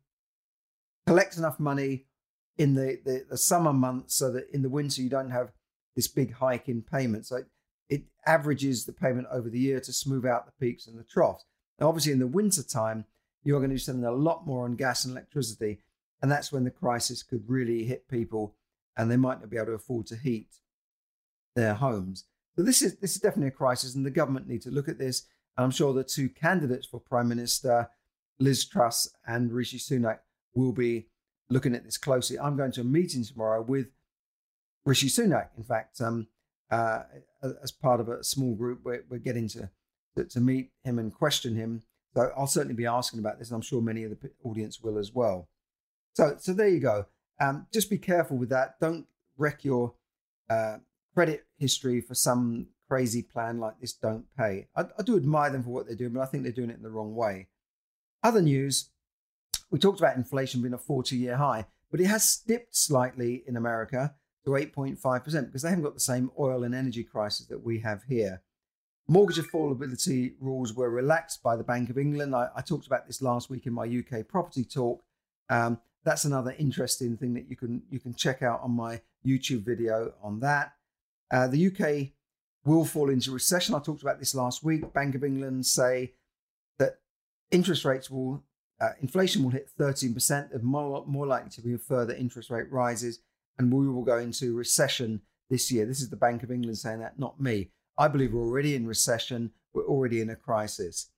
collect 1.05 1.38
enough 1.38 1.59
money 1.59 2.05
in 2.57 2.75
the, 2.75 2.99
the, 3.03 3.25
the, 3.29 3.38
summer 3.38 3.73
months 3.73 4.15
so 4.15 4.31
that 4.31 4.49
in 4.53 4.61
the 4.61 4.69
winter 4.69 5.01
you 5.01 5.09
don't 5.09 5.31
have 5.31 5.51
this 5.95 6.07
big 6.07 6.33
hike 6.33 6.67
in 6.67 6.81
payments. 6.81 7.29
So 7.29 7.38
it, 7.38 7.47
it 7.89 8.03
averages 8.25 8.85
the 8.85 8.93
payment 8.93 9.27
over 9.31 9.49
the 9.49 9.59
year 9.59 9.79
to 9.79 9.93
smooth 9.93 10.25
out 10.25 10.45
the 10.45 10.65
peaks 10.65 10.85
and 10.88 10.99
the 10.99 11.03
troughs. 11.03 11.45
Now, 11.79 11.88
obviously, 11.88 12.11
in 12.11 12.19
the 12.19 12.27
winter 12.27 12.61
time, 12.61 13.05
you're 13.43 13.59
going 13.59 13.69
to 13.69 13.75
be 13.75 13.79
spending 13.79 14.05
a 14.05 14.11
lot 14.11 14.45
more 14.45 14.65
on 14.65 14.75
gas 14.75 15.05
and 15.05 15.13
electricity. 15.13 15.79
And 16.21 16.29
that's 16.29 16.51
when 16.51 16.65
the 16.65 16.71
crisis 16.71 17.23
could 17.23 17.43
really 17.47 17.85
hit 17.85 18.09
people 18.09 18.55
and 18.97 19.09
they 19.09 19.17
might 19.17 19.39
not 19.39 19.49
be 19.49 19.57
able 19.57 19.67
to 19.67 19.71
afford 19.73 20.07
to 20.07 20.17
heat 20.17 20.49
their 21.55 21.73
homes. 21.73 22.25
So 22.59 22.65
this 22.65 22.81
is 22.81 22.97
this 22.97 23.15
is 23.15 23.21
definitely 23.21 23.47
a 23.47 23.51
crisis, 23.51 23.95
and 23.95 24.05
the 24.05 24.11
government 24.11 24.49
need 24.49 24.61
to 24.63 24.69
look 24.69 24.89
at 24.89 24.97
this. 24.97 25.23
And 25.55 25.63
I'm 25.63 25.71
sure 25.71 25.93
the 25.93 26.03
two 26.03 26.27
candidates 26.27 26.85
for 26.85 26.99
Prime 26.99 27.29
Minister, 27.29 27.89
Liz 28.37 28.65
Truss 28.65 29.07
and 29.25 29.53
Rishi 29.53 29.77
Sunak, 29.77 30.19
will 30.53 30.73
be 30.73 31.07
looking 31.49 31.73
at 31.73 31.85
this 31.85 31.97
closely. 31.97 32.37
I'm 32.37 32.57
going 32.57 32.73
to 32.73 32.81
a 32.81 32.83
meeting 32.83 33.23
tomorrow 33.23 33.61
with 33.61 33.87
Rishi 34.85 35.07
Sunak. 35.07 35.51
In 35.57 35.63
fact, 35.63 36.01
um, 36.01 36.27
uh, 36.69 37.03
as 37.63 37.71
part 37.71 38.01
of 38.01 38.09
a 38.09 38.25
small 38.25 38.55
group, 38.55 38.81
we're, 38.83 39.05
we're 39.09 39.19
getting 39.19 39.47
to, 39.47 39.69
to, 40.17 40.25
to 40.25 40.41
meet 40.41 40.71
him 40.83 40.99
and 40.99 41.13
question 41.13 41.55
him. 41.55 41.83
So 42.13 42.29
I'll 42.35 42.45
certainly 42.45 42.75
be 42.75 42.85
asking 42.85 43.21
about 43.21 43.39
this, 43.39 43.51
and 43.51 43.55
I'm 43.55 43.61
sure 43.61 43.81
many 43.81 44.03
of 44.03 44.11
the 44.11 44.31
audience 44.43 44.81
will 44.81 44.97
as 44.97 45.13
well. 45.13 45.47
So, 46.13 46.35
so 46.37 46.51
there 46.51 46.67
you 46.67 46.81
go. 46.81 47.05
Um, 47.39 47.67
just 47.71 47.89
be 47.89 47.97
careful 47.97 48.35
with 48.35 48.49
that. 48.49 48.81
Don't 48.81 49.07
wreck 49.37 49.63
your 49.63 49.93
uh, 50.49 50.79
credit 51.13 51.45
history 51.57 52.01
for 52.01 52.15
some 52.15 52.67
crazy 52.87 53.21
plan 53.21 53.59
like 53.59 53.79
this. 53.79 53.93
Don't 53.93 54.25
pay. 54.37 54.67
I, 54.75 54.85
I 54.97 55.03
do 55.03 55.15
admire 55.15 55.51
them 55.51 55.63
for 55.63 55.69
what 55.69 55.87
they're 55.87 55.95
doing, 55.95 56.13
but 56.13 56.21
I 56.21 56.25
think 56.25 56.43
they're 56.43 56.51
doing 56.51 56.69
it 56.69 56.77
in 56.77 56.83
the 56.83 56.89
wrong 56.89 57.15
way. 57.15 57.47
Other 58.23 58.41
news: 58.41 58.89
we 59.71 59.79
talked 59.79 59.99
about 59.99 60.17
inflation 60.17 60.61
being 60.61 60.73
a 60.73 60.77
40-year 60.77 61.37
high, 61.37 61.65
but 61.91 61.99
it 61.99 62.07
has 62.07 62.41
dipped 62.45 62.75
slightly 62.75 63.43
in 63.47 63.55
America 63.55 64.15
to 64.45 64.51
8.5% 64.51 65.01
because 65.45 65.61
they 65.61 65.69
haven't 65.69 65.83
got 65.83 65.93
the 65.93 65.99
same 65.99 66.31
oil 66.39 66.63
and 66.63 66.73
energy 66.73 67.03
crisis 67.03 67.45
that 67.47 67.63
we 67.63 67.79
have 67.79 68.03
here. 68.07 68.41
Mortgage 69.07 69.37
affordability 69.37 70.33
rules 70.39 70.73
were 70.73 70.89
relaxed 70.89 71.41
by 71.41 71.55
the 71.55 71.63
Bank 71.63 71.89
of 71.89 71.97
England. 71.97 72.35
I, 72.35 72.49
I 72.55 72.61
talked 72.61 72.85
about 72.85 73.07
this 73.07 73.21
last 73.21 73.49
week 73.49 73.65
in 73.65 73.73
my 73.73 73.85
UK 73.85 74.27
property 74.27 74.63
talk. 74.63 75.03
Um, 75.49 75.79
that's 76.03 76.25
another 76.25 76.55
interesting 76.59 77.17
thing 77.17 77.33
that 77.33 77.49
you 77.49 77.55
can 77.55 77.81
you 77.89 77.99
can 77.99 78.13
check 78.13 78.41
out 78.41 78.61
on 78.61 78.71
my 78.71 79.01
YouTube 79.25 79.65
video 79.65 80.13
on 80.23 80.39
that. 80.41 80.73
Uh, 81.31 81.48
the 81.48 81.67
UK 81.67 82.13
will 82.65 82.86
fall 82.86 83.09
into 83.09 83.31
recession. 83.31 83.75
I 83.75 83.79
talked 83.79 84.01
about 84.01 84.19
this 84.19 84.36
last 84.36 84.63
week. 84.63 84.93
Bank 84.93 85.15
of 85.15 85.24
England 85.24 85.65
say 85.65 86.13
that 86.77 87.00
interest 87.51 87.86
rates 87.86 88.09
will, 88.09 88.43
uh, 88.81 88.91
inflation 89.01 89.43
will 89.43 89.51
hit 89.51 89.69
13%. 89.79 90.50
There's 90.50 90.63
more, 90.63 91.05
more 91.05 91.27
likely 91.27 91.50
to 91.51 91.62
be 91.62 91.77
further 91.77 92.13
interest 92.13 92.50
rate 92.50 92.71
rises, 92.71 93.19
and 93.57 93.74
we 93.74 93.88
will 93.88 94.03
go 94.03 94.17
into 94.17 94.55
recession 94.55 95.21
this 95.50 95.71
year. 95.71 95.86
This 95.86 96.01
is 96.01 96.09
the 96.09 96.15
Bank 96.15 96.43
of 96.43 96.51
England 96.51 96.77
saying 96.77 97.00
that, 97.00 97.19
not 97.19 97.39
me. 97.39 97.71
I 97.98 98.07
believe 98.07 98.33
we're 98.33 98.41
already 98.41 98.75
in 98.75 98.88
recession. 98.88 99.51
We're 99.74 99.88
already 99.88 100.21
in 100.21 100.29
a 100.29 100.36
crisis. 100.36 101.09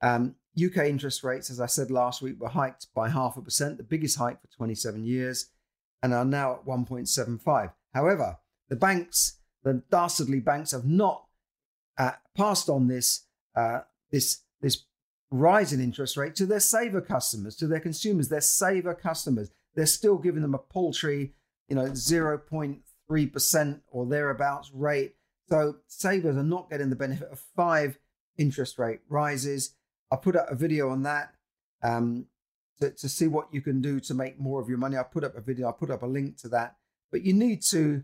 Um, 0.00 0.36
UK 0.56 0.86
interest 0.86 1.22
rates, 1.22 1.50
as 1.50 1.60
I 1.60 1.66
said 1.66 1.90
last 1.90 2.22
week, 2.22 2.40
were 2.40 2.48
hiked 2.48 2.86
by 2.94 3.10
half 3.10 3.36
a 3.36 3.42
percent, 3.42 3.76
the 3.76 3.84
biggest 3.84 4.18
hike 4.18 4.40
for 4.40 4.48
27 4.48 5.04
years, 5.04 5.50
and 6.02 6.14
are 6.14 6.24
now 6.24 6.54
at 6.54 6.66
1.75. 6.66 7.72
However, 7.94 8.38
the 8.68 8.76
banks, 8.76 9.38
the 9.62 9.82
dastardly 9.90 10.40
banks, 10.40 10.72
have 10.72 10.84
not 10.84 11.24
uh, 11.96 12.12
passed 12.36 12.68
on 12.68 12.88
this 12.88 13.24
uh, 13.56 13.80
this 14.10 14.42
this 14.60 14.84
rise 15.30 15.72
in 15.72 15.80
interest 15.80 16.16
rate 16.16 16.34
to 16.36 16.46
their 16.46 16.60
saver 16.60 17.00
customers, 17.00 17.54
to 17.56 17.66
their 17.66 17.80
consumers, 17.80 18.28
their 18.28 18.40
saver 18.40 18.94
customers. 18.94 19.50
They're 19.74 19.86
still 19.86 20.16
giving 20.16 20.42
them 20.42 20.54
a 20.54 20.58
paltry, 20.58 21.34
you 21.68 21.76
know, 21.76 21.90
0.3 21.90 23.32
percent 23.32 23.82
or 23.90 24.06
thereabouts 24.06 24.70
rate. 24.72 25.14
So 25.48 25.76
savers 25.86 26.36
are 26.36 26.42
not 26.42 26.70
getting 26.70 26.90
the 26.90 26.96
benefit 26.96 27.30
of 27.30 27.40
five 27.56 27.98
interest 28.36 28.78
rate 28.78 29.00
rises. 29.08 29.74
I 30.10 30.16
put 30.16 30.36
up 30.36 30.50
a 30.50 30.54
video 30.54 30.90
on 30.90 31.02
that 31.02 31.34
um, 31.82 32.26
to, 32.80 32.90
to 32.90 33.08
see 33.08 33.26
what 33.26 33.52
you 33.52 33.60
can 33.60 33.80
do 33.80 34.00
to 34.00 34.14
make 34.14 34.38
more 34.38 34.60
of 34.60 34.68
your 34.68 34.78
money. 34.78 34.96
I 34.96 35.02
put 35.02 35.24
up 35.24 35.36
a 35.36 35.40
video. 35.40 35.68
I 35.68 35.72
put 35.72 35.90
up 35.90 36.02
a 36.02 36.06
link 36.06 36.38
to 36.38 36.48
that. 36.48 36.76
But 37.10 37.22
you 37.22 37.32
need 37.32 37.62
to 37.70 38.02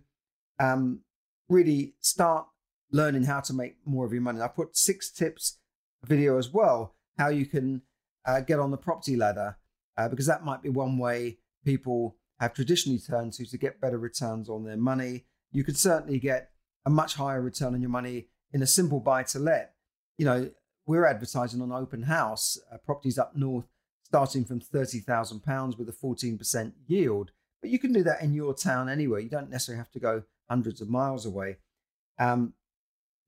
um, 0.58 1.00
really 1.48 1.94
start 2.00 2.46
learning 2.90 3.24
how 3.24 3.40
to 3.40 3.52
make 3.52 3.76
more 3.84 4.06
of 4.06 4.12
your 4.12 4.22
money. 4.22 4.40
I 4.40 4.48
put 4.48 4.76
six 4.76 5.10
tips 5.10 5.58
video 6.04 6.38
as 6.38 6.52
well, 6.52 6.94
how 7.18 7.28
you 7.28 7.46
can 7.46 7.82
uh, 8.26 8.40
get 8.40 8.58
on 8.58 8.70
the 8.70 8.76
property 8.76 9.16
ladder, 9.16 9.56
uh, 9.96 10.08
because 10.08 10.26
that 10.26 10.44
might 10.44 10.62
be 10.62 10.68
one 10.68 10.98
way 10.98 11.38
people 11.64 12.16
have 12.40 12.54
traditionally 12.54 12.98
turned 12.98 13.32
to 13.32 13.46
to 13.46 13.58
get 13.58 13.80
better 13.80 13.98
returns 13.98 14.48
on 14.48 14.64
their 14.64 14.76
money. 14.76 15.24
You 15.52 15.64
could 15.64 15.78
certainly 15.78 16.18
get 16.18 16.50
a 16.84 16.90
much 16.90 17.14
higher 17.14 17.40
return 17.40 17.74
on 17.74 17.80
your 17.80 17.90
money 17.90 18.28
in 18.52 18.62
a 18.62 18.66
simple 18.66 19.00
buy 19.00 19.22
to 19.24 19.38
let. 19.38 19.74
You 20.18 20.26
know, 20.26 20.50
we're 20.86 21.06
advertising 21.06 21.62
on 21.62 21.72
open 21.72 22.02
house 22.02 22.58
uh, 22.72 22.76
properties 22.78 23.18
up 23.18 23.36
north 23.36 23.64
starting 24.04 24.44
from 24.44 24.60
£30,000 24.60 25.78
with 25.78 25.88
a 25.88 25.92
14% 25.92 26.72
yield. 26.86 27.32
But 27.60 27.70
you 27.70 27.78
can 27.78 27.92
do 27.92 28.02
that 28.04 28.22
in 28.22 28.34
your 28.34 28.54
town 28.54 28.88
anyway. 28.88 29.24
You 29.24 29.30
don't 29.30 29.50
necessarily 29.50 29.78
have 29.78 29.90
to 29.92 29.98
go 29.98 30.22
hundreds 30.48 30.80
of 30.80 30.88
miles 30.88 31.26
away. 31.26 31.56
Um, 32.18 32.54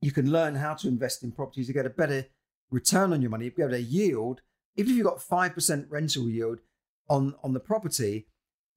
you 0.00 0.12
can 0.12 0.30
learn 0.30 0.56
how 0.56 0.74
to 0.74 0.88
invest 0.88 1.22
in 1.22 1.32
properties 1.32 1.66
to 1.66 1.72
get 1.72 1.86
a 1.86 1.90
better 1.90 2.26
return 2.70 3.12
on 3.12 3.22
your 3.22 3.30
money, 3.30 3.50
get 3.50 3.72
a 3.72 3.80
yield. 3.80 4.40
Even 4.76 4.92
if 4.92 4.96
you've 4.96 5.06
got 5.06 5.18
5% 5.18 5.86
rental 5.88 6.28
yield 6.28 6.60
on, 7.08 7.34
on 7.42 7.52
the 7.54 7.60
property, 7.60 8.26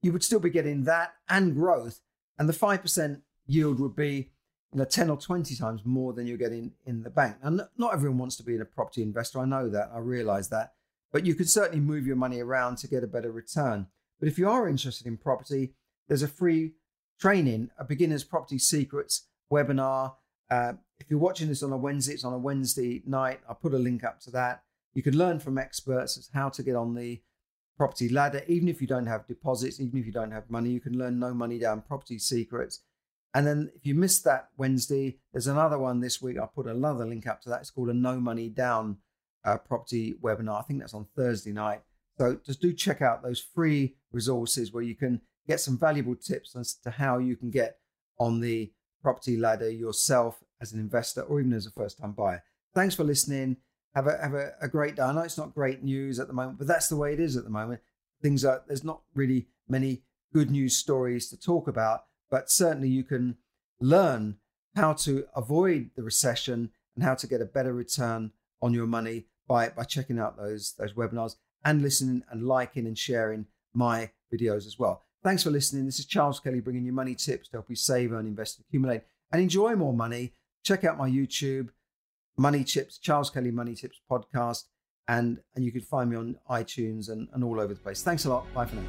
you 0.01 0.13
would 0.13 0.24
still 0.24 0.39
be 0.39 0.50
getting 0.50 0.84
that 0.86 1.13
and 1.27 1.55
growth. 1.55 2.01
And 2.38 2.48
the 2.48 2.53
5% 2.53 3.22
yield 3.48 3.79
would 3.79 3.96
be 3.96 4.31
you 4.72 4.79
know, 4.79 4.86
10 4.86 5.10
or 5.10 5.17
20 5.17 5.55
times 5.55 5.81
more 5.84 6.13
than 6.13 6.27
you're 6.27 6.38
getting 6.38 6.72
in 6.86 7.03
the 7.03 7.10
bank. 7.10 7.38
And 7.41 7.62
not 7.77 7.93
everyone 7.93 8.19
wants 8.19 8.36
to 8.38 8.43
be 8.43 8.58
a 8.58 8.65
property 8.65 9.01
investor. 9.01 9.39
I 9.39 9.46
know 9.46 9.67
that. 9.69 9.89
I 9.93 9.98
realize 9.98 10.50
that. 10.50 10.74
But 11.12 11.25
you 11.25 11.34
can 11.34 11.48
certainly 11.48 11.79
move 11.79 12.05
your 12.05 12.15
money 12.15 12.39
around 12.39 12.77
to 12.77 12.88
get 12.88 13.03
a 13.03 13.08
better 13.08 13.31
return. 13.31 13.88
But 14.19 14.29
if 14.29 14.38
you 14.38 14.48
are 14.50 14.69
interested 14.69 15.08
in 15.08 15.17
property, 15.17 15.74
there's 16.08 16.22
a 16.22 16.27
free 16.27 16.74
training, 17.19 17.69
a 17.77 17.83
beginner's 17.83 18.23
property 18.23 18.57
secrets 18.57 19.27
webinar. 19.51 20.15
Uh, 20.49 20.73
if 20.99 21.09
you're 21.09 21.19
watching 21.19 21.47
this 21.47 21.63
on 21.63 21.71
a 21.71 21.77
Wednesday, 21.77 22.13
it's 22.13 22.23
on 22.23 22.33
a 22.33 22.38
Wednesday 22.38 23.03
night. 23.05 23.39
I'll 23.47 23.55
put 23.55 23.73
a 23.73 23.79
link 23.79 24.03
up 24.03 24.19
to 24.21 24.31
that. 24.31 24.63
You 24.93 25.03
can 25.03 25.17
learn 25.17 25.39
from 25.39 25.57
experts 25.57 26.17
as 26.17 26.29
how 26.33 26.49
to 26.49 26.63
get 26.63 26.75
on 26.75 26.95
the 26.95 27.21
property 27.77 28.09
ladder, 28.09 28.43
even 28.47 28.67
if 28.67 28.81
you 28.81 28.88
don't 28.88 29.05
have 29.05 29.27
deposits, 29.27 29.79
even 29.79 29.99
if 29.99 30.05
you 30.05 30.11
don't 30.11 30.31
have 30.31 30.49
money. 30.49 30.69
You 30.71 30.81
can 30.81 30.97
learn 30.97 31.19
no 31.19 31.33
money 31.33 31.59
down 31.59 31.81
property 31.81 32.19
secrets. 32.19 32.81
And 33.33 33.45
then 33.45 33.71
if 33.75 33.85
you 33.85 33.93
missed 33.93 34.23
that 34.23 34.49
Wednesday, 34.57 35.19
there's 35.31 35.47
another 35.47 35.77
one 35.77 35.99
this 35.99 36.21
week. 36.21 36.38
I'll 36.38 36.47
put 36.47 36.65
another 36.65 37.05
link 37.05 37.27
up 37.27 37.41
to 37.43 37.49
that. 37.49 37.61
It's 37.61 37.69
called 37.69 37.89
a 37.89 37.93
no 37.93 38.19
money 38.19 38.49
down 38.49 38.97
uh, 39.45 39.57
property 39.57 40.15
webinar. 40.21 40.59
I 40.59 40.63
think 40.63 40.79
that's 40.79 40.95
on 40.95 41.07
Thursday 41.15 41.51
night. 41.51 41.81
So 42.17 42.39
just 42.45 42.59
do 42.59 42.73
check 42.73 43.01
out 43.01 43.23
those 43.23 43.39
free 43.39 43.95
resources 44.11 44.73
where 44.73 44.83
you 44.83 44.95
can 44.95 45.21
get 45.50 45.60
some 45.60 45.79
valuable 45.79 46.15
tips 46.15 46.56
as 46.56 46.75
to 46.75 46.91
how 46.91 47.18
you 47.18 47.36
can 47.36 47.50
get 47.50 47.79
on 48.20 48.39
the 48.39 48.72
property 49.01 49.36
ladder 49.36 49.70
yourself 49.70 50.44
as 50.62 50.74
an 50.74 50.79
investor 50.79 51.22
or 51.22 51.39
even 51.39 51.53
as 51.53 51.65
a 51.65 51.72
first 51.72 51.98
time 51.98 52.12
buyer. 52.12 52.44
Thanks 52.75 52.94
for 52.94 53.03
listening. 53.03 53.58
Have 53.96 54.06
a 54.06 54.18
have 54.22 54.36
a, 54.36 54.51
a, 54.62 54.68
great 54.68 54.96
day. 54.96 55.01
I 55.01 55.12
know 55.12 55.22
it's 55.22 55.39
not 55.39 55.56
great 55.56 55.84
news 55.84 56.20
at 56.20 56.27
the 56.27 56.34
moment, 56.34 56.60
but 56.60 56.68
that's 56.68 56.88
the 56.88 56.96
way 56.96 57.13
it 57.13 57.20
is 57.20 57.36
at 57.36 57.44
the 57.44 57.50
moment. 57.50 57.82
Things 58.22 58.46
are 58.46 58.62
there's 58.68 58.84
not 58.84 59.01
really 59.15 59.48
many 59.68 60.03
good 60.32 60.51
news 60.51 60.77
stories 60.77 61.27
to 61.29 61.39
talk 61.39 61.68
about, 61.68 62.01
but 62.29 62.51
certainly 62.51 62.89
you 62.89 63.03
can 63.03 63.38
learn 63.82 64.38
how 64.75 64.94
to 64.94 65.25
avoid 65.36 65.89
the 65.96 66.03
recession 66.03 66.70
and 66.96 67.03
how 67.03 67.15
to 67.15 67.25
get 67.25 67.41
a 67.41 67.46
better 67.46 67.74
return 67.74 68.32
on 68.62 68.75
your 68.75 68.86
money 68.86 69.25
by 69.48 69.70
by 69.70 69.84
checking 69.84 70.20
out 70.20 70.38
those 70.38 70.75
those 70.77 70.94
webinars 70.94 71.38
and 71.65 71.82
listening 71.82 72.22
and 72.29 72.46
liking 72.46 72.86
and 72.86 73.00
sharing 73.00 73.48
my 73.74 74.12
videos 74.32 74.68
as 74.68 74.77
well. 74.77 75.03
Thanks 75.23 75.43
for 75.43 75.49
listening. 75.49 75.85
This 75.85 75.99
is 75.99 76.05
Charles 76.05 76.39
Kelly 76.39 76.61
bringing 76.61 76.85
you 76.85 76.93
money 76.93 77.13
tips 77.13 77.49
to 77.49 77.57
help 77.57 77.69
you 77.69 77.75
save, 77.75 78.13
earn, 78.13 78.25
invest, 78.25 78.59
accumulate, 78.59 79.01
and 79.31 79.41
enjoy 79.41 79.75
more 79.75 79.93
money. 79.93 80.33
Check 80.63 80.83
out 80.85 80.97
my 80.97 81.09
YouTube, 81.09 81.69
Money 82.38 82.63
Tips, 82.63 82.97
Charles 82.97 83.29
Kelly 83.29 83.51
Money 83.51 83.75
Tips 83.75 83.99
podcast. 84.09 84.65
And, 85.09 85.39
and 85.55 85.65
you 85.65 85.71
can 85.71 85.81
find 85.81 86.09
me 86.09 86.15
on 86.17 86.35
iTunes 86.49 87.09
and, 87.09 87.27
and 87.33 87.43
all 87.43 87.59
over 87.59 87.73
the 87.73 87.79
place. 87.79 88.03
Thanks 88.03 88.25
a 88.25 88.29
lot. 88.29 88.45
Bye 88.53 88.65
for 88.65 88.75
now. 88.75 88.83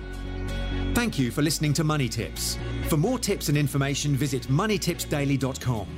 Thank 0.94 1.18
you 1.18 1.30
for 1.30 1.40
listening 1.40 1.72
to 1.74 1.84
Money 1.84 2.08
Tips. 2.08 2.58
For 2.88 2.96
more 2.96 3.18
tips 3.18 3.48
and 3.48 3.56
information, 3.56 4.14
visit 4.14 4.42
moneytipsdaily.com. 4.42 5.88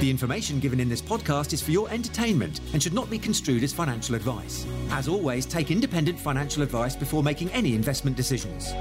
The 0.00 0.10
information 0.10 0.58
given 0.58 0.80
in 0.80 0.88
this 0.88 1.02
podcast 1.02 1.52
is 1.52 1.62
for 1.62 1.70
your 1.70 1.88
entertainment 1.90 2.60
and 2.72 2.82
should 2.82 2.92
not 2.92 3.10
be 3.10 3.18
construed 3.18 3.62
as 3.62 3.72
financial 3.72 4.14
advice. 4.14 4.66
As 4.90 5.06
always, 5.06 5.46
take 5.46 5.70
independent 5.70 6.18
financial 6.18 6.62
advice 6.62 6.96
before 6.96 7.22
making 7.22 7.50
any 7.52 7.74
investment 7.74 8.16
decisions. 8.16 8.72